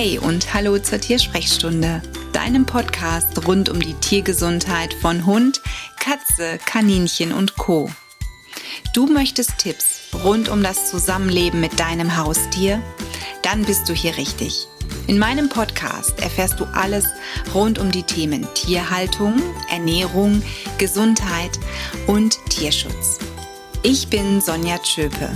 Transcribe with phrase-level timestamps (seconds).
[0.00, 2.00] Hey und hallo zur Tiersprechstunde,
[2.32, 5.60] deinem Podcast rund um die Tiergesundheit von Hund,
[5.98, 7.90] Katze, Kaninchen und Co.
[8.94, 12.80] Du möchtest Tipps rund um das Zusammenleben mit deinem Haustier?
[13.42, 14.68] Dann bist du hier richtig.
[15.08, 17.06] In meinem Podcast erfährst du alles
[17.52, 20.44] rund um die Themen Tierhaltung, Ernährung,
[20.78, 21.58] Gesundheit
[22.06, 23.18] und Tierschutz.
[23.82, 25.28] Ich bin Sonja Tschöpe,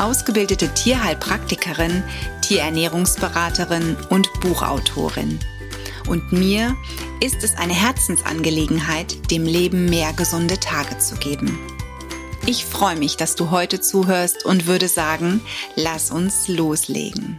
[0.00, 2.02] ausgebildete Tierheilpraktikerin,
[2.42, 5.38] Tierernährungsberaterin und Buchautorin.
[6.08, 6.76] Und mir
[7.20, 11.58] ist es eine Herzensangelegenheit, dem Leben mehr gesunde Tage zu geben.
[12.46, 15.42] Ich freue mich, dass du heute zuhörst und würde sagen,
[15.76, 17.38] lass uns loslegen.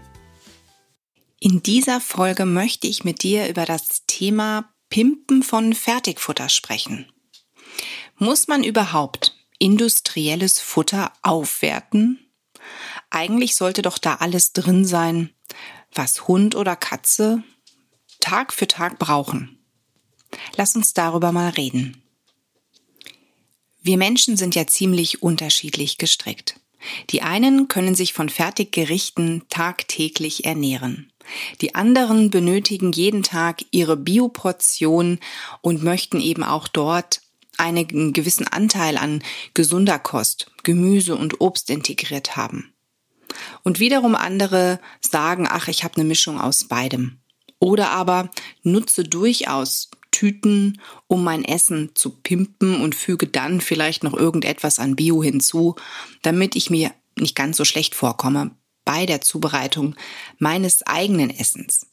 [1.40, 7.12] In dieser Folge möchte ich mit dir über das Thema Pimpen von Fertigfutter sprechen.
[8.18, 12.31] Muss man überhaupt industrielles Futter aufwerten?
[13.12, 15.30] Eigentlich sollte doch da alles drin sein,
[15.94, 17.44] was Hund oder Katze
[18.22, 19.60] Tag für Tag brauchen.
[20.56, 22.02] Lass uns darüber mal reden.
[23.82, 26.60] Wir Menschen sind ja ziemlich unterschiedlich gestrickt.
[27.10, 31.12] Die einen können sich von Fertiggerichten tagtäglich ernähren.
[31.62, 35.20] Die anderen benötigen jeden Tag ihre Bioportion
[35.62, 37.22] und möchten eben auch dort
[37.58, 42.71] einen gewissen Anteil an gesunder Kost, Gemüse und Obst integriert haben.
[43.64, 47.20] Und wiederum andere sagen, ach, ich habe eine Mischung aus beidem.
[47.60, 48.30] Oder aber
[48.64, 54.96] nutze durchaus Tüten, um mein Essen zu pimpen und füge dann vielleicht noch irgendetwas an
[54.96, 55.76] Bio hinzu,
[56.22, 58.52] damit ich mir nicht ganz so schlecht vorkomme
[58.84, 59.96] bei der Zubereitung
[60.38, 61.88] meines eigenen Essens.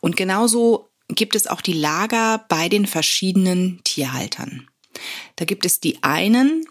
[0.00, 4.68] Und genauso gibt es auch die Lager bei den verschiedenen Tierhaltern.
[5.36, 6.64] Da gibt es die einen,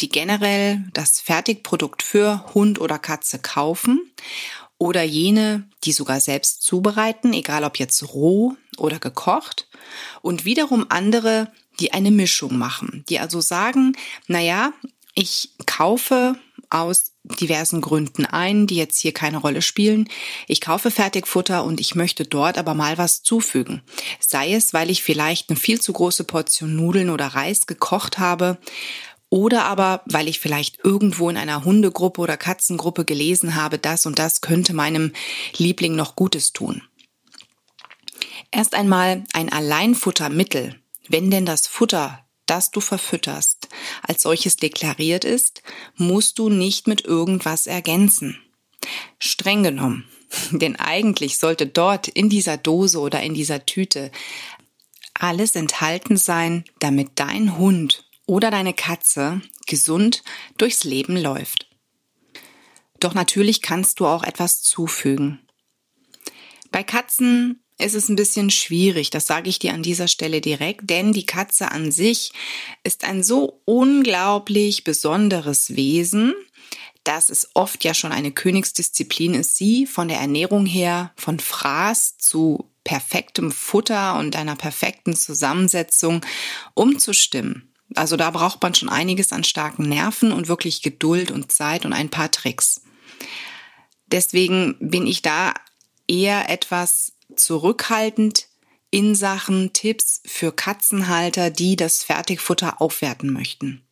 [0.00, 4.00] die generell das Fertigprodukt für Hund oder Katze kaufen
[4.78, 9.68] oder jene, die sogar selbst zubereiten, egal ob jetzt roh oder gekocht
[10.22, 13.96] und wiederum andere, die eine Mischung machen, die also sagen,
[14.26, 14.72] na ja,
[15.14, 16.36] ich kaufe
[16.70, 20.08] aus diversen Gründen ein, die jetzt hier keine Rolle spielen.
[20.46, 23.82] Ich kaufe Fertigfutter und ich möchte dort aber mal was zufügen.
[24.20, 28.58] Sei es, weil ich vielleicht eine viel zu große Portion Nudeln oder Reis gekocht habe
[29.30, 34.18] oder aber, weil ich vielleicht irgendwo in einer Hundegruppe oder Katzengruppe gelesen habe, das und
[34.18, 35.12] das könnte meinem
[35.56, 36.82] Liebling noch Gutes tun.
[38.50, 43.68] Erst einmal ein Alleinfuttermittel, wenn denn das Futter, das du verfütterst,
[44.02, 45.62] als solches deklariert ist,
[45.96, 48.36] musst du nicht mit irgendwas ergänzen.
[49.20, 50.08] Streng genommen.
[50.50, 54.10] Denn eigentlich sollte dort in dieser Dose oder in dieser Tüte
[55.14, 60.22] alles enthalten sein, damit dein Hund oder deine Katze gesund
[60.56, 61.68] durchs Leben läuft.
[63.00, 65.40] Doch natürlich kannst du auch etwas zufügen.
[66.70, 70.88] Bei Katzen ist es ein bisschen schwierig, das sage ich dir an dieser Stelle direkt,
[70.88, 72.30] denn die Katze an sich
[72.84, 76.32] ist ein so unglaublich besonderes Wesen,
[77.02, 82.18] dass es oft ja schon eine Königsdisziplin ist, sie von der Ernährung her von Fraß
[82.18, 86.24] zu perfektem Futter und einer perfekten Zusammensetzung
[86.74, 87.69] umzustimmen.
[87.94, 91.92] Also da braucht man schon einiges an starken Nerven und wirklich Geduld und Zeit und
[91.92, 92.82] ein paar Tricks.
[94.06, 95.54] Deswegen bin ich da
[96.06, 98.48] eher etwas zurückhaltend
[98.90, 103.86] in Sachen Tipps für Katzenhalter, die das Fertigfutter aufwerten möchten.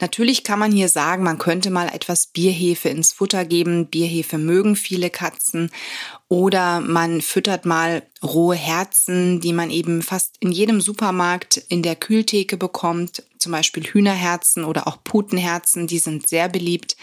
[0.00, 3.86] Natürlich kann man hier sagen, man könnte mal etwas Bierhefe ins Futter geben.
[3.86, 5.70] Bierhefe mögen viele Katzen.
[6.28, 11.96] Oder man füttert mal rohe Herzen, die man eben fast in jedem Supermarkt in der
[11.96, 13.24] Kühltheke bekommt.
[13.38, 16.96] Zum Beispiel Hühnerherzen oder auch Putenherzen, die sind sehr beliebt.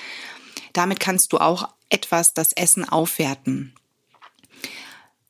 [0.73, 3.73] Damit kannst du auch etwas das Essen aufwerten.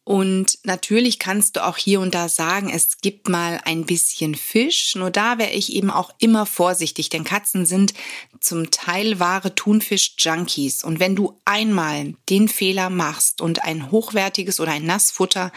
[0.07, 4.95] Und natürlich kannst du auch hier und da sagen, es gibt mal ein bisschen Fisch.
[4.95, 7.93] Nur da wäre ich eben auch immer vorsichtig, denn Katzen sind
[8.39, 10.85] zum Teil wahre Thunfisch-Junkies.
[10.85, 15.51] Und wenn du einmal den Fehler machst und ein hochwertiges oder ein Nassfutter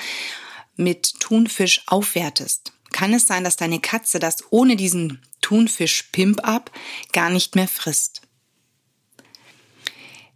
[0.74, 6.72] mit Thunfisch aufwertest, kann es sein, dass deine Katze das ohne diesen Thunfisch-Pimp-Up
[7.12, 8.22] gar nicht mehr frisst.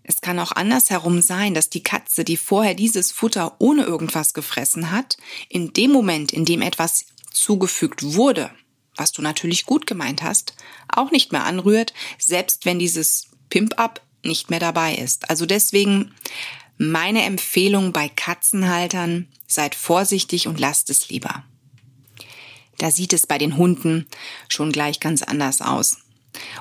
[0.06, 4.91] Es kann auch andersherum sein, dass die Katze, die vorher dieses Futter ohne irgendwas gefressen
[4.91, 5.17] hat,
[5.49, 8.51] in dem Moment, in dem etwas zugefügt wurde,
[8.97, 10.55] was du natürlich gut gemeint hast,
[10.89, 15.31] auch nicht mehr anrührt, selbst wenn dieses Pimp-up nicht mehr dabei ist.
[15.31, 16.15] Also deswegen
[16.77, 21.45] meine Empfehlung bei Katzenhaltern, seid vorsichtig und lasst es lieber.
[22.79, 24.07] Da sieht es bei den Hunden
[24.49, 25.99] schon gleich ganz anders aus.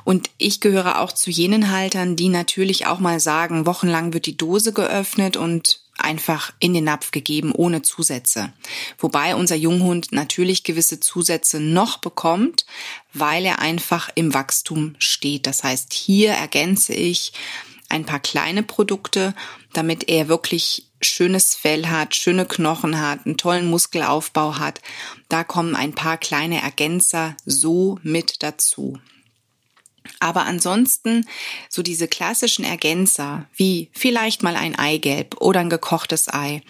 [0.03, 4.37] Und ich gehöre auch zu jenen Haltern, die natürlich auch mal sagen, wochenlang wird die
[4.37, 8.51] Dose geöffnet und einfach in den Napf gegeben, ohne Zusätze.
[8.97, 12.65] Wobei unser Junghund natürlich gewisse Zusätze noch bekommt,
[13.13, 15.45] weil er einfach im Wachstum steht.
[15.45, 17.33] Das heißt, hier ergänze ich
[17.89, 19.35] ein paar kleine Produkte,
[19.71, 24.81] damit er wirklich schönes Fell hat, schöne Knochen hat, einen tollen Muskelaufbau hat.
[25.29, 28.97] Da kommen ein paar kleine Ergänzer so mit dazu.
[30.19, 31.27] Aber ansonsten
[31.69, 36.61] so diese klassischen Ergänzer wie vielleicht mal ein Eigelb oder ein gekochtes Ei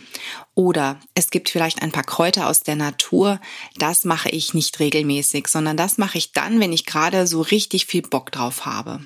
[0.56, 3.40] oder es gibt vielleicht ein paar Kräuter aus der Natur,
[3.78, 7.86] das mache ich nicht regelmäßig, sondern das mache ich dann, wenn ich gerade so richtig
[7.86, 9.06] viel Bock drauf habe.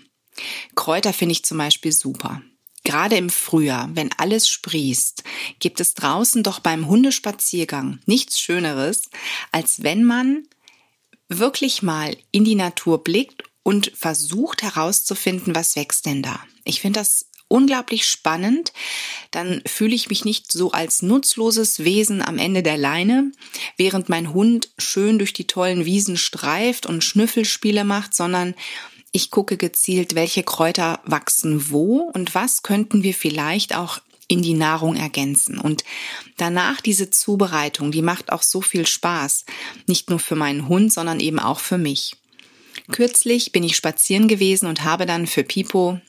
[0.76, 2.42] Kräuter finde ich zum Beispiel super.
[2.84, 5.24] Gerade im Frühjahr, wenn alles sprießt,
[5.60, 9.10] gibt es draußen doch beim Hundespaziergang nichts Schöneres,
[9.52, 10.48] als wenn man
[11.28, 16.40] wirklich mal in die Natur blickt und versucht herauszufinden, was wächst denn da.
[16.64, 18.72] Ich finde das unglaublich spannend.
[19.32, 23.30] Dann fühle ich mich nicht so als nutzloses Wesen am Ende der Leine,
[23.76, 28.56] während mein Hund schön durch die tollen Wiesen streift und Schnüffelspiele macht, sondern
[29.12, 34.00] ich gucke gezielt, welche Kräuter wachsen wo und was könnten wir vielleicht auch
[34.30, 35.60] in die Nahrung ergänzen.
[35.60, 35.84] Und
[36.38, 39.44] danach diese Zubereitung, die macht auch so viel Spaß.
[39.88, 42.16] Nicht nur für meinen Hund, sondern eben auch für mich.
[42.92, 46.00] Kürzlich bin ich spazieren gewesen und habe dann für Pipo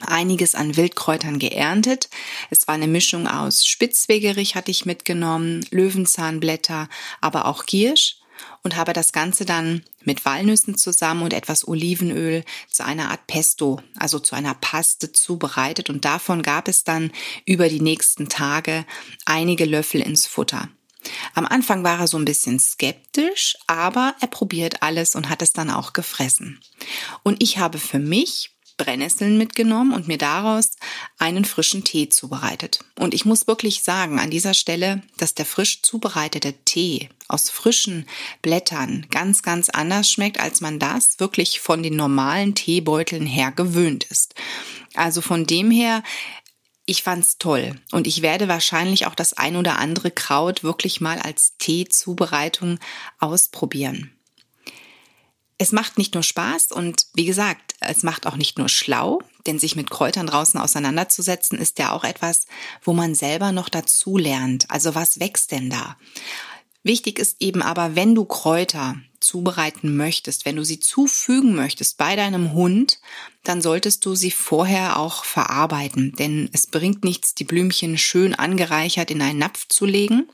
[0.00, 2.08] einiges an Wildkräutern geerntet.
[2.50, 6.88] Es war eine Mischung aus Spitzwegerich hatte ich mitgenommen, Löwenzahnblätter,
[7.20, 8.16] aber auch Giersch
[8.62, 13.80] und habe das Ganze dann mit Walnüssen zusammen und etwas Olivenöl zu einer Art Pesto,
[13.96, 17.10] also zu einer Paste zubereitet und davon gab es dann
[17.44, 18.84] über die nächsten Tage
[19.24, 20.68] einige Löffel ins Futter.
[21.34, 25.52] Am Anfang war er so ein bisschen skeptisch, aber er probiert alles und hat es
[25.52, 26.60] dann auch gefressen.
[27.22, 30.76] Und ich habe für mich Brennnesseln mitgenommen und mir daraus
[31.18, 32.78] einen frischen Tee zubereitet.
[32.98, 38.06] Und ich muss wirklich sagen an dieser Stelle, dass der frisch zubereitete Tee aus frischen
[38.40, 44.04] Blättern ganz, ganz anders schmeckt, als man das wirklich von den normalen Teebeuteln her gewöhnt
[44.04, 44.34] ist.
[44.94, 46.02] Also von dem her
[46.88, 51.18] ich fand's toll und ich werde wahrscheinlich auch das ein oder andere Kraut wirklich mal
[51.18, 52.78] als Teezubereitung
[53.18, 54.12] ausprobieren
[55.58, 59.58] es macht nicht nur Spaß und wie gesagt, es macht auch nicht nur schlau, denn
[59.58, 62.46] sich mit Kräutern draußen auseinanderzusetzen ist ja auch etwas,
[62.82, 64.70] wo man selber noch dazu lernt.
[64.70, 65.96] Also was wächst denn da?
[66.84, 72.16] Wichtig ist eben aber, wenn du Kräuter zubereiten möchtest, wenn du sie zufügen möchtest bei
[72.16, 73.00] deinem Hund,
[73.44, 79.10] dann solltest du sie vorher auch verarbeiten, denn es bringt nichts, die Blümchen schön angereichert
[79.10, 80.28] in einen Napf zu legen.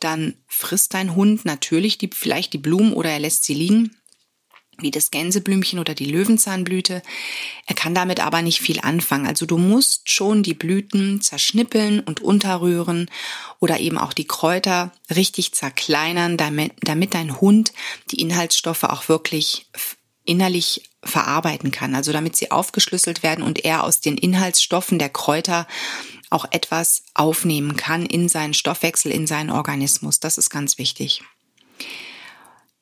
[0.00, 3.96] Dann frisst dein Hund natürlich die, vielleicht die Blumen oder er lässt sie liegen
[4.78, 7.02] wie das Gänseblümchen oder die Löwenzahnblüte.
[7.66, 9.26] Er kann damit aber nicht viel anfangen.
[9.26, 13.10] Also du musst schon die Blüten zerschnippeln und unterrühren
[13.60, 17.72] oder eben auch die Kräuter richtig zerkleinern, damit, damit dein Hund
[18.10, 19.66] die Inhaltsstoffe auch wirklich
[20.24, 21.94] innerlich verarbeiten kann.
[21.94, 25.66] Also damit sie aufgeschlüsselt werden und er aus den Inhaltsstoffen der Kräuter
[26.30, 30.18] auch etwas aufnehmen kann in seinen Stoffwechsel, in seinen Organismus.
[30.18, 31.22] Das ist ganz wichtig.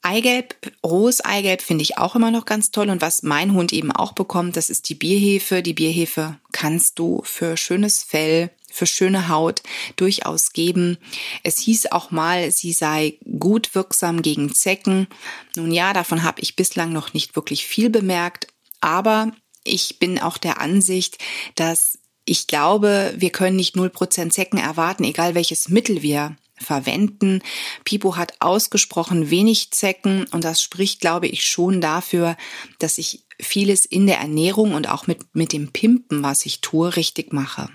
[0.02, 0.54] Eigelb,
[0.84, 2.88] rohes Eigelb finde ich auch immer noch ganz toll.
[2.88, 5.62] Und was mein Hund eben auch bekommt, das ist die Bierhefe.
[5.62, 9.62] Die Bierhefe kannst du für schönes Fell, für schöne Haut
[9.96, 10.96] durchaus geben.
[11.42, 15.06] Es hieß auch mal, sie sei gut wirksam gegen Zecken.
[15.54, 18.46] Nun ja, davon habe ich bislang noch nicht wirklich viel bemerkt.
[18.80, 19.32] Aber
[19.64, 21.18] ich bin auch der Ansicht,
[21.56, 27.42] dass ich glaube, wir können nicht 0% Zecken erwarten, egal welches Mittel wir verwenden.
[27.84, 32.36] Pipo hat ausgesprochen wenig Zecken und das spricht, glaube ich, schon dafür,
[32.78, 36.96] dass ich vieles in der Ernährung und auch mit, mit dem Pimpen, was ich tue,
[36.96, 37.68] richtig mache.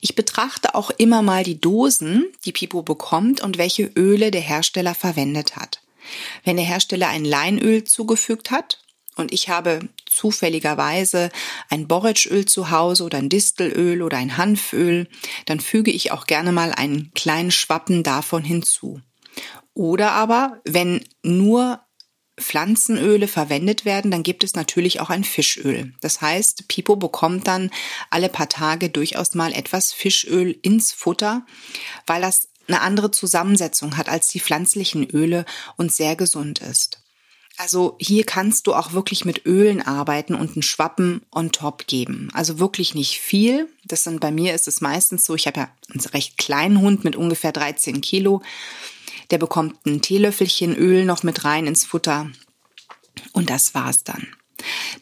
[0.00, 4.94] Ich betrachte auch immer mal die Dosen, die Pipo bekommt und welche Öle der Hersteller
[4.94, 5.80] verwendet hat.
[6.44, 8.82] Wenn der Hersteller ein Leinöl zugefügt hat
[9.16, 11.30] und ich habe zufälligerweise
[11.68, 15.08] ein Borretschöl zu Hause oder ein Distelöl oder ein Hanföl,
[15.46, 19.00] dann füge ich auch gerne mal einen kleinen Schwappen davon hinzu.
[19.72, 21.80] Oder aber, wenn nur
[22.40, 25.94] Pflanzenöle verwendet werden, dann gibt es natürlich auch ein Fischöl.
[26.00, 27.70] Das heißt, Pipo bekommt dann
[28.08, 31.46] alle paar Tage durchaus mal etwas Fischöl ins Futter,
[32.06, 35.44] weil das eine andere Zusammensetzung hat als die pflanzlichen Öle
[35.76, 37.02] und sehr gesund ist.
[37.60, 42.30] Also hier kannst du auch wirklich mit Ölen arbeiten und einen Schwappen on top geben.
[42.32, 43.68] Also wirklich nicht viel.
[43.84, 47.04] Das sind bei mir ist es meistens so, ich habe ja einen recht kleinen Hund
[47.04, 48.40] mit ungefähr 13 Kilo.
[49.30, 52.30] Der bekommt ein Teelöffelchen Öl noch mit rein ins Futter.
[53.32, 54.26] Und das war's dann.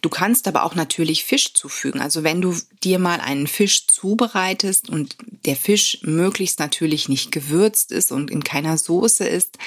[0.01, 2.01] Du kannst aber auch natürlich Fisch zufügen.
[2.01, 7.93] Also wenn du dir mal einen Fisch zubereitest und der Fisch möglichst natürlich nicht gewürzt
[7.93, 9.59] ist und in keiner Soße ist,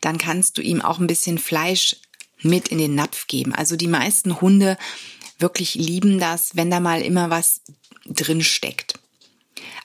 [0.00, 1.96] dann kannst du ihm auch ein bisschen Fleisch
[2.42, 3.54] mit in den Napf geben.
[3.54, 4.76] Also die meisten Hunde
[5.38, 7.62] wirklich lieben das, wenn da mal immer was
[8.06, 8.98] drin steckt.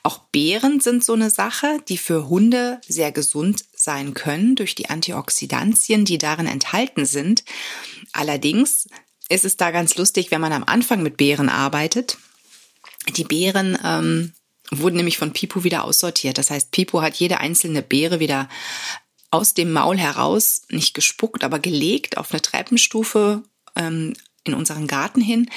[0.02, 4.88] Auch Beeren sind so eine Sache, die für Hunde sehr gesund sein können durch die
[4.88, 7.44] Antioxidantien, die darin enthalten sind.
[8.12, 8.88] Allerdings
[9.28, 12.18] ist es da ganz lustig, wenn man am Anfang mit Beeren arbeitet.
[13.16, 14.32] Die Beeren ähm,
[14.70, 16.38] wurden nämlich von Pipo wieder aussortiert.
[16.38, 18.48] Das heißt, Pipo hat jede einzelne Beere wieder
[19.30, 23.42] aus dem Maul heraus, nicht gespuckt, aber gelegt auf eine Treppenstufe
[23.74, 24.14] ähm,
[24.46, 25.50] in unseren Garten hin.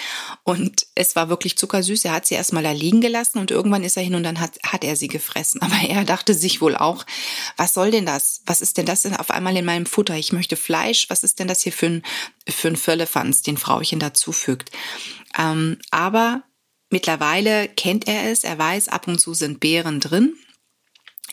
[0.44, 2.06] Und es war wirklich zuckersüß.
[2.06, 4.60] Er hat sie erstmal da liegen gelassen und irgendwann ist er hin und dann hat,
[4.64, 5.62] hat er sie gefressen.
[5.62, 7.06] Aber er dachte sich wohl auch,
[7.58, 8.42] was soll denn das?
[8.46, 10.16] Was ist denn das denn auf einmal in meinem Futter?
[10.16, 11.10] Ich möchte Fleisch.
[11.10, 12.04] Was ist denn das hier für ein,
[12.48, 14.72] für ein Firlefanz, den Frauchen dazufügt?
[15.38, 16.44] Ähm, aber
[16.90, 18.44] mittlerweile kennt er es.
[18.44, 20.36] Er weiß, ab und zu sind Beeren drin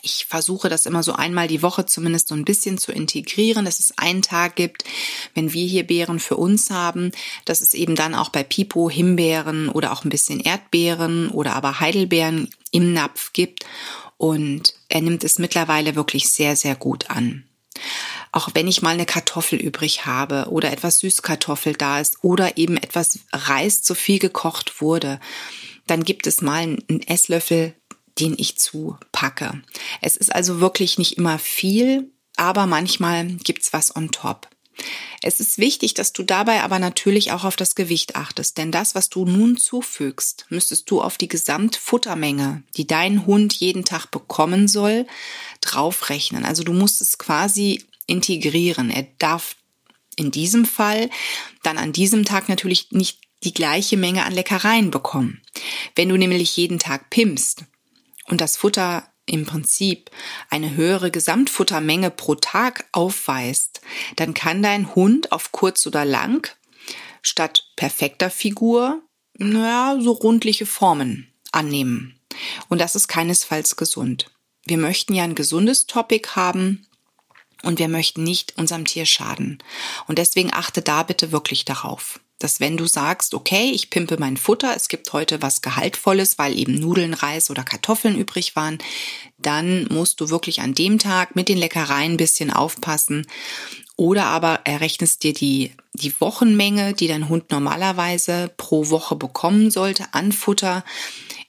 [0.06, 3.80] ich versuche das immer so einmal die Woche zumindest so ein bisschen zu integrieren, dass
[3.80, 4.84] es einen Tag gibt,
[5.34, 7.10] wenn wir hier Beeren für uns haben,
[7.44, 11.80] dass es eben dann auch bei Pipo Himbeeren oder auch ein bisschen Erdbeeren oder aber
[11.80, 13.66] Heidelbeeren im Napf gibt.
[14.16, 17.44] Und er nimmt es mittlerweile wirklich sehr, sehr gut an.
[18.30, 22.76] Auch wenn ich mal eine Kartoffel übrig habe oder etwas Süßkartoffel da ist oder eben
[22.76, 25.18] etwas Reis zu viel gekocht wurde,
[25.88, 27.74] dann gibt es mal einen Esslöffel
[28.18, 29.62] den ich zupacke.
[30.00, 34.48] Es ist also wirklich nicht immer viel, aber manchmal gibt's was on top.
[35.22, 38.94] Es ist wichtig, dass du dabei aber natürlich auch auf das Gewicht achtest, denn das,
[38.94, 44.68] was du nun zufügst, müsstest du auf die Gesamtfuttermenge, die dein Hund jeden Tag bekommen
[44.68, 45.06] soll,
[45.62, 46.44] draufrechnen.
[46.44, 48.90] Also du musst es quasi integrieren.
[48.90, 49.56] Er darf
[50.16, 51.10] in diesem Fall
[51.62, 55.42] dann an diesem Tag natürlich nicht die gleiche Menge an Leckereien bekommen.
[55.94, 57.64] Wenn du nämlich jeden Tag pimpst,
[58.28, 60.10] und das Futter im Prinzip
[60.50, 63.80] eine höhere Gesamtfuttermenge pro Tag aufweist,
[64.16, 66.48] dann kann dein Hund auf kurz oder lang
[67.22, 69.02] statt perfekter Figur,
[69.36, 72.18] naja, so rundliche Formen annehmen.
[72.68, 74.30] Und das ist keinesfalls gesund.
[74.64, 76.86] Wir möchten ja ein gesundes Topic haben
[77.62, 79.58] und wir möchten nicht unserem Tier schaden.
[80.06, 84.36] Und deswegen achte da bitte wirklich darauf dass wenn du sagst, okay, ich pimpe mein
[84.36, 88.78] Futter, es gibt heute was Gehaltvolles, weil eben Nudeln, Reis oder Kartoffeln übrig waren,
[89.38, 93.26] dann musst du wirklich an dem Tag mit den Leckereien ein bisschen aufpassen.
[93.96, 100.12] Oder aber errechnest dir die, die Wochenmenge, die dein Hund normalerweise pro Woche bekommen sollte
[100.12, 100.84] an Futter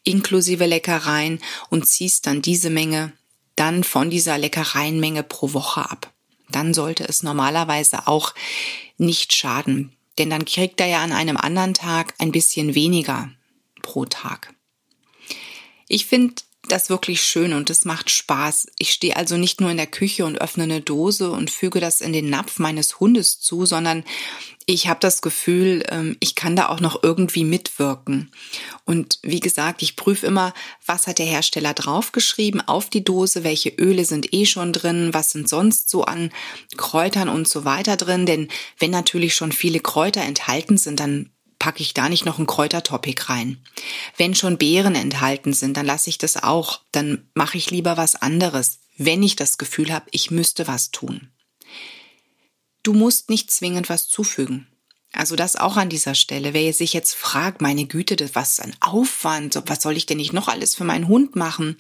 [0.06, 1.40] inklusive Leckereien
[1.70, 3.12] und ziehst dann diese Menge
[3.58, 6.14] dann von dieser Leckereienmenge pro Woche ab.
[6.50, 8.34] Dann sollte es normalerweise auch
[8.98, 9.97] nicht schaden.
[10.18, 13.30] Denn dann kriegt er ja an einem anderen Tag ein bisschen weniger
[13.82, 14.54] pro Tag.
[15.88, 16.36] Ich finde
[16.72, 18.68] das wirklich schön und es macht Spaß.
[18.78, 22.02] Ich stehe also nicht nur in der Küche und öffne eine Dose und füge das
[22.02, 24.04] in den Napf meines Hundes zu, sondern
[24.70, 28.32] ich habe das Gefühl, ähm, ich kann da auch noch irgendwie mitwirken.
[28.84, 30.54] Und wie gesagt, ich prüfe immer,
[30.86, 35.32] was hat der Hersteller draufgeschrieben auf die Dose, welche Öle sind eh schon drin, was
[35.32, 36.32] sind sonst so an
[36.76, 38.26] Kräutern und so weiter drin.
[38.26, 42.48] Denn wenn natürlich schon viele Kräuter enthalten sind, dann packe ich da nicht noch ein
[42.48, 43.64] Kräutertopic rein.
[44.18, 46.82] Wenn schon Beeren enthalten sind, dann lasse ich das auch.
[46.92, 51.30] Dann mache ich lieber was anderes, wenn ich das Gefühl habe, ich müsste was tun.
[52.84, 54.68] Du musst nicht zwingend was zufügen.
[55.14, 56.54] Also das auch an dieser Stelle.
[56.54, 60.34] Wer sich jetzt fragt, meine Güte, das was ein Aufwand, was soll ich denn nicht
[60.34, 61.76] noch alles für meinen Hund machen?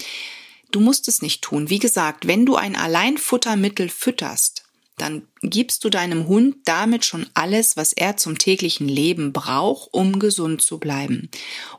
[0.72, 1.70] Du musst es nicht tun.
[1.70, 4.64] Wie gesagt, wenn du ein Alleinfuttermittel fütterst,
[4.98, 10.18] dann gibst du deinem Hund damit schon alles, was er zum täglichen Leben braucht, um
[10.18, 11.30] gesund zu bleiben.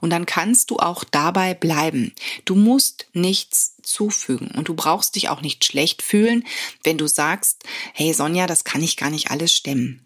[0.00, 2.14] Und dann kannst du auch dabei bleiben.
[2.44, 6.44] Du musst nichts zufügen und du brauchst dich auch nicht schlecht fühlen,
[6.84, 10.04] wenn du sagst, hey Sonja, das kann ich gar nicht alles stemmen.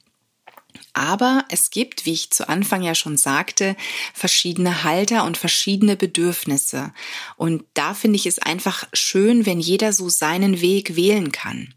[0.94, 3.76] Aber es gibt, wie ich zu Anfang ja schon sagte,
[4.14, 6.92] verschiedene Halter und verschiedene Bedürfnisse.
[7.36, 11.74] Und da finde ich es einfach schön, wenn jeder so seinen Weg wählen kann.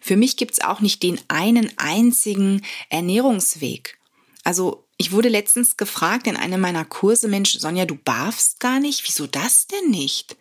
[0.00, 3.98] Für mich gibt's auch nicht den einen einzigen Ernährungsweg.
[4.44, 9.06] Also ich wurde letztens gefragt in einem meiner Kurse, Mensch, Sonja, du barfst gar nicht?
[9.06, 10.36] Wieso das denn nicht?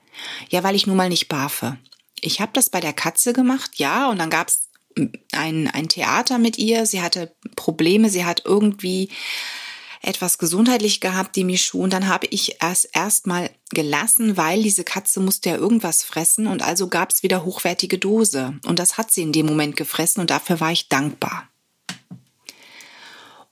[0.49, 1.77] Ja, weil ich nun mal nicht barfe.
[2.21, 4.69] Ich habe das bei der Katze gemacht, ja, und dann gab's
[5.33, 6.85] ein, ein Theater mit ihr.
[6.85, 9.09] Sie hatte Probleme, sie hat irgendwie
[10.05, 11.83] etwas gesundheitlich gehabt, die Michu.
[11.83, 16.61] Und dann habe ich erst erstmal gelassen, weil diese Katze musste ja irgendwas fressen und
[16.61, 18.53] also gab es wieder hochwertige Dose.
[18.65, 21.49] Und das hat sie in dem Moment gefressen und dafür war ich dankbar.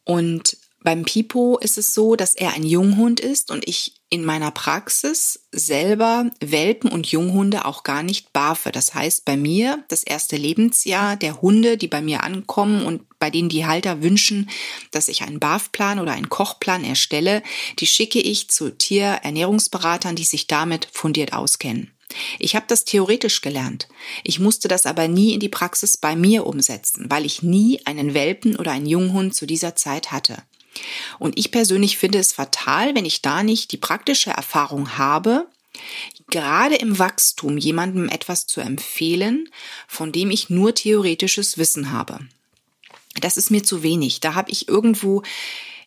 [0.05, 4.51] Und Beim Pipo ist es so, dass er ein Junghund ist und ich in meiner
[4.51, 8.71] Praxis selber Welpen und Junghunde auch gar nicht barfe.
[8.71, 13.29] Das heißt, bei mir das erste Lebensjahr der Hunde, die bei mir ankommen und bei
[13.29, 14.49] denen die Halter wünschen,
[14.91, 17.41] dass ich einen Barfplan oder einen Kochplan erstelle,
[17.79, 21.91] die schicke ich zu Tierernährungsberatern, die sich damit fundiert auskennen.
[22.37, 23.87] Ich habe das theoretisch gelernt.
[24.23, 28.13] Ich musste das aber nie in die Praxis bei mir umsetzen, weil ich nie einen
[28.13, 30.43] Welpen oder einen Junghund zu dieser Zeit hatte.
[31.19, 35.47] Und ich persönlich finde es fatal, wenn ich da nicht die praktische Erfahrung habe,
[36.29, 39.49] gerade im Wachstum jemandem etwas zu empfehlen,
[39.87, 42.19] von dem ich nur theoretisches Wissen habe.
[43.19, 44.19] Das ist mir zu wenig.
[44.19, 45.23] Da habe ich irgendwo,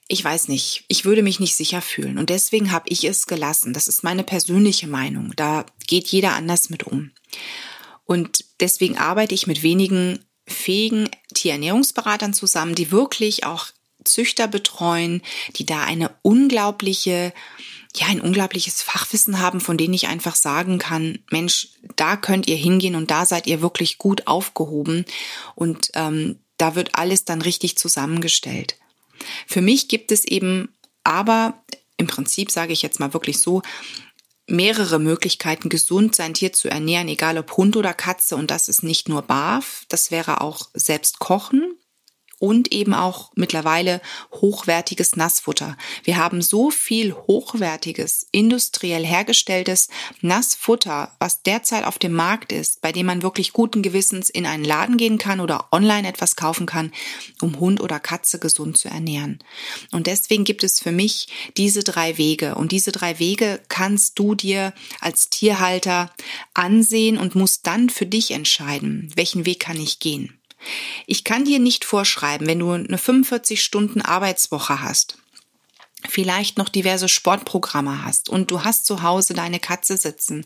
[0.09, 2.19] ich weiß nicht, ich würde mich nicht sicher fühlen.
[2.19, 3.73] Und deswegen habe ich es gelassen.
[3.73, 5.33] Das ist meine persönliche Meinung.
[5.37, 7.11] Da geht jeder anders mit um.
[8.05, 13.67] Und deswegen arbeite ich mit wenigen fähigen Tierernährungsberatern zusammen, die wirklich auch
[14.07, 15.23] Züchter betreuen,
[15.57, 17.33] die da eine unglaubliche
[17.99, 22.57] ja, ein unglaubliches Fachwissen haben, von denen ich einfach sagen kann, Mensch, da könnt ihr
[22.57, 25.05] hingehen und da seid ihr wirklich gut aufgehoben
[25.55, 28.77] und ähm, da wird alles dann richtig zusammengestellt.
[29.47, 30.69] Für mich gibt es eben
[31.05, 31.63] aber
[31.97, 33.63] im Prinzip, sage ich jetzt mal wirklich so,
[34.47, 38.37] mehrere Möglichkeiten, gesund sein Tier zu ernähren, egal ob Hund oder Katze.
[38.37, 41.75] Und das ist nicht nur Barf, das wäre auch selbst kochen
[42.39, 44.01] und eben auch mittlerweile
[44.33, 45.77] hochwertiges Nassfutter.
[46.05, 49.89] Wir haben so viel hochwertiges, industriell hergestelltes
[50.21, 54.65] Nassfutter, was derzeit auf dem Markt ist, bei dem man wirklich guten Gewissens in einen
[54.65, 56.93] Laden gehen kann oder online etwas kaufen kann,
[57.41, 59.39] um Hund oder Katze gesund zu ernähren.
[59.93, 62.55] Und deswegen gibt es für mich diese drei Wege.
[62.55, 66.13] Und diese drei Wege kannst du dir als Tierhalter
[66.55, 70.36] ansehen und musst dann für dich entscheiden, welchen Weg kann ich gehen.
[71.07, 75.19] Ich kann dir nicht vorschreiben, wenn du eine 45 Stunden Arbeitswoche hast,
[76.09, 80.45] vielleicht noch diverse Sportprogramme hast und du hast zu Hause deine Katze sitzen,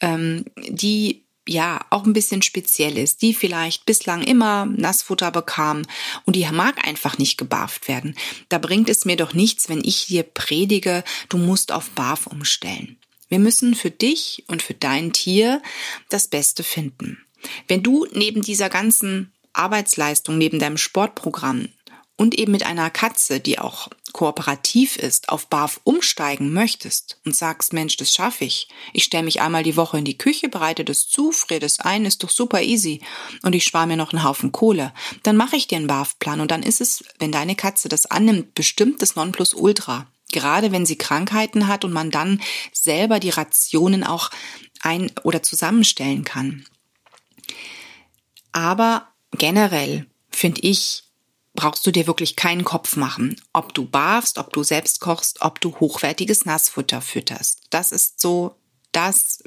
[0.00, 5.82] ähm, die ja auch ein bisschen speziell ist, die vielleicht bislang immer Nassfutter bekam
[6.24, 8.14] und die mag einfach nicht gebarft werden.
[8.48, 12.98] Da bringt es mir doch nichts, wenn ich dir predige, du musst auf Barf umstellen.
[13.28, 15.62] Wir müssen für dich und für dein Tier
[16.08, 17.18] das Beste finden.
[17.68, 21.68] Wenn du neben dieser ganzen Arbeitsleistung neben deinem Sportprogramm
[22.16, 27.72] und eben mit einer Katze, die auch kooperativ ist, auf BAF umsteigen möchtest und sagst,
[27.72, 28.68] Mensch, das schaffe ich.
[28.92, 32.04] Ich stelle mich einmal die Woche in die Küche, bereite das zu, friere das ein,
[32.04, 33.00] ist doch super easy
[33.42, 34.92] und ich spare mir noch einen Haufen Kohle.
[35.22, 38.54] Dann mache ich dir einen BAF-Plan und dann ist es, wenn deine Katze das annimmt,
[38.54, 40.06] bestimmt das Nonplusultra.
[40.32, 42.40] Gerade wenn sie Krankheiten hat und man dann
[42.72, 44.30] selber die Rationen auch
[44.82, 46.66] ein- oder zusammenstellen kann.
[48.52, 51.04] Aber generell finde ich,
[51.54, 55.60] brauchst du dir wirklich keinen Kopf machen, ob du barfst, ob du selbst kochst, ob
[55.60, 57.62] du hochwertiges Nassfutter fütterst.
[57.70, 58.54] Das ist so
[58.92, 59.42] das,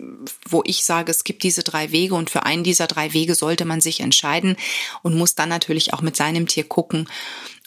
[0.47, 3.65] wo ich sage, es gibt diese drei Wege und für einen dieser drei Wege sollte
[3.65, 4.55] man sich entscheiden
[5.01, 7.09] und muss dann natürlich auch mit seinem Tier gucken,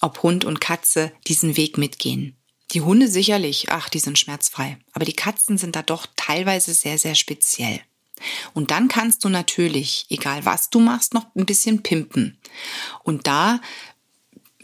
[0.01, 2.37] ob Hund und Katze diesen Weg mitgehen.
[2.73, 6.99] Die Hunde sicherlich, ach, die sind schmerzfrei, aber die Katzen sind da doch teilweise sehr,
[6.99, 7.81] sehr speziell.
[8.55, 12.39] Und dann kannst du natürlich, egal was du machst, noch ein bisschen pimpen.
[13.03, 13.61] Und da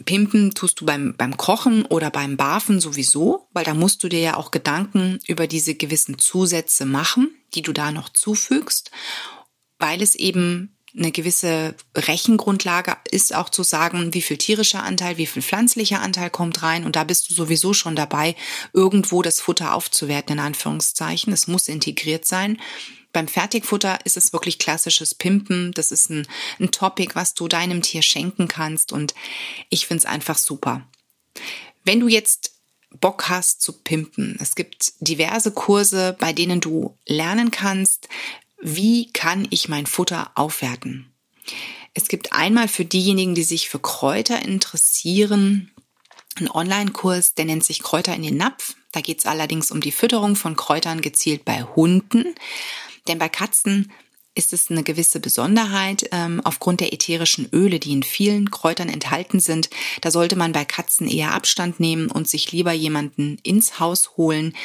[0.05, 4.19] Pimpen tust du beim, beim Kochen oder beim Barfen sowieso, weil da musst du dir
[4.19, 8.91] ja auch Gedanken über diese gewissen Zusätze machen, die du da noch zufügst,
[9.79, 15.25] weil es eben eine gewisse Rechengrundlage ist auch zu sagen, wie viel tierischer Anteil, wie
[15.25, 16.85] viel pflanzlicher Anteil kommt rein.
[16.85, 18.35] Und da bist du sowieso schon dabei,
[18.73, 21.33] irgendwo das Futter aufzuwerten, in Anführungszeichen.
[21.33, 22.59] Es muss integriert sein.
[23.13, 25.71] Beim Fertigfutter ist es wirklich klassisches Pimpen.
[25.71, 26.27] Das ist ein,
[26.59, 28.91] ein Topic, was du deinem Tier schenken kannst.
[28.91, 29.13] Und
[29.69, 30.85] ich finde es einfach super.
[31.85, 32.53] Wenn du jetzt
[32.99, 38.07] Bock hast zu pimpen, es gibt diverse Kurse, bei denen du lernen kannst,
[38.61, 41.11] wie kann ich mein Futter aufwerten.
[41.93, 45.71] Es gibt einmal für diejenigen, die sich für Kräuter interessieren,
[46.35, 48.75] einen Online-Kurs, der nennt sich Kräuter in den Napf.
[48.91, 52.35] Da geht es allerdings um die Fütterung von Kräutern gezielt bei Hunden.
[53.07, 53.91] Denn bei Katzen
[54.35, 59.39] ist es eine gewisse Besonderheit ähm, aufgrund der ätherischen Öle, die in vielen Kräutern enthalten
[59.39, 59.69] sind.
[60.01, 64.55] Da sollte man bei Katzen eher Abstand nehmen und sich lieber jemanden ins Haus holen,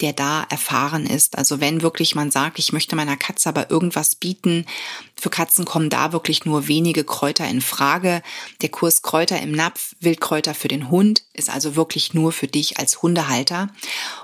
[0.00, 1.38] der da erfahren ist.
[1.38, 4.66] Also wenn wirklich man sagt, ich möchte meiner Katze aber irgendwas bieten,
[5.14, 8.22] für Katzen kommen da wirklich nur wenige Kräuter in Frage.
[8.60, 12.78] Der Kurs Kräuter im Napf, Wildkräuter für den Hund, ist also wirklich nur für dich
[12.78, 13.68] als Hundehalter.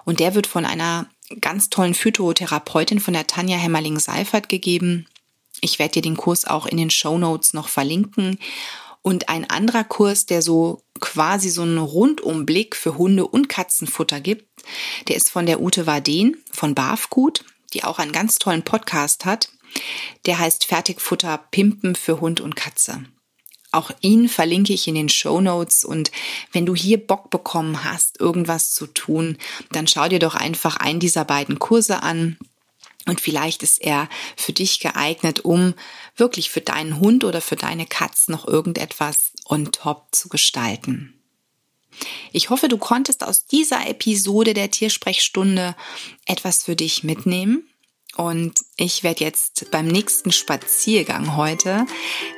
[0.05, 1.09] Und der wird von einer
[1.41, 5.07] ganz tollen Phytotherapeutin von der Tanja Hämmerling-Seifert gegeben.
[5.61, 8.39] Ich werde dir den Kurs auch in den Show Notes noch verlinken.
[9.03, 14.45] Und ein anderer Kurs, der so quasi so einen Rundumblick für Hunde- und Katzenfutter gibt.
[15.09, 19.51] Der ist von der Ute Warden von Barfgut, die auch einen ganz tollen Podcast hat.
[20.27, 23.05] Der heißt Fertigfutter Pimpen für Hund und Katze.
[23.71, 26.11] Auch ihn verlinke ich in den Show Notes und
[26.53, 29.37] wenn du hier Bock bekommen hast, irgendwas zu tun,
[29.73, 32.39] dann schau dir doch einfach einen dieser beiden Kurse an.
[33.07, 35.75] Und vielleicht ist er für dich geeignet, um
[36.17, 41.15] wirklich für deinen Hund oder für deine Katz noch irgendetwas on top zu gestalten.
[42.33, 45.75] Ich hoffe, du konntest aus dieser Episode der Tiersprechstunde
[46.27, 47.69] etwas für dich mitnehmen.
[48.19, 51.87] Und ich werde jetzt beim nächsten Spaziergang heute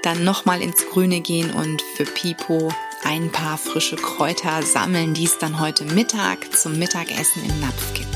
[0.03, 2.71] dann nochmal ins Grüne gehen und für Pipo
[3.03, 8.15] ein paar frische Kräuter sammeln, die es dann heute Mittag zum Mittagessen im Napf gibt.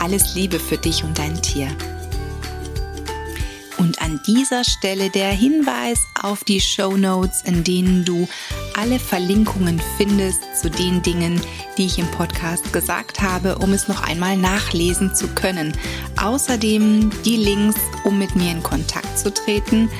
[0.00, 1.74] Alles Liebe für dich und dein Tier.
[3.78, 8.28] Und an dieser Stelle der Hinweis auf die Show Notes, in denen du
[8.80, 11.40] alle Verlinkungen findest zu den Dingen,
[11.76, 15.76] die ich im Podcast gesagt habe, um es noch einmal nachlesen zu können.
[16.20, 19.90] Außerdem die Links, um mit mir in Kontakt zu treten.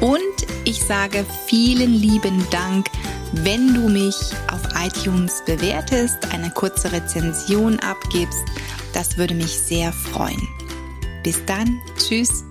[0.00, 0.20] Und
[0.64, 2.88] ich sage vielen lieben Dank,
[3.32, 4.16] wenn du mich
[4.52, 8.44] auf iTunes bewertest, eine kurze Rezension abgibst.
[8.92, 10.48] Das würde mich sehr freuen.
[11.22, 12.44] Bis dann, tschüss